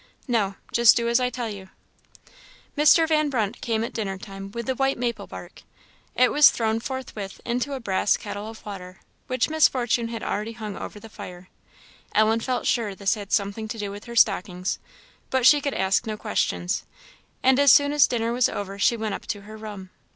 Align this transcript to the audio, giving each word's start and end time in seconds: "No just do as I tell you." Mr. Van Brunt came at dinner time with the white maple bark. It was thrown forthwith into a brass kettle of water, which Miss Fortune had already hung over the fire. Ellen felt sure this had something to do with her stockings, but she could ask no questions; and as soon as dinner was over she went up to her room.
"No 0.27 0.55
just 0.73 0.97
do 0.97 1.07
as 1.07 1.19
I 1.19 1.29
tell 1.29 1.47
you." 1.47 1.69
Mr. 2.75 3.07
Van 3.07 3.29
Brunt 3.29 3.61
came 3.61 3.83
at 3.83 3.93
dinner 3.93 4.17
time 4.17 4.49
with 4.49 4.65
the 4.65 4.73
white 4.73 4.97
maple 4.97 5.27
bark. 5.27 5.61
It 6.15 6.31
was 6.31 6.49
thrown 6.49 6.79
forthwith 6.79 7.39
into 7.45 7.73
a 7.73 7.79
brass 7.79 8.17
kettle 8.17 8.49
of 8.49 8.65
water, 8.65 9.01
which 9.27 9.47
Miss 9.47 9.67
Fortune 9.67 10.07
had 10.07 10.23
already 10.23 10.53
hung 10.53 10.75
over 10.75 10.99
the 10.99 11.07
fire. 11.07 11.49
Ellen 12.15 12.39
felt 12.39 12.65
sure 12.65 12.95
this 12.95 13.13
had 13.13 13.31
something 13.31 13.67
to 13.67 13.77
do 13.77 13.91
with 13.91 14.05
her 14.05 14.15
stockings, 14.15 14.79
but 15.29 15.45
she 15.45 15.61
could 15.61 15.75
ask 15.75 16.07
no 16.07 16.17
questions; 16.17 16.83
and 17.43 17.59
as 17.59 17.71
soon 17.71 17.93
as 17.93 18.07
dinner 18.07 18.33
was 18.33 18.49
over 18.49 18.79
she 18.79 18.97
went 18.97 19.13
up 19.13 19.27
to 19.27 19.41
her 19.41 19.55
room. 19.55 19.91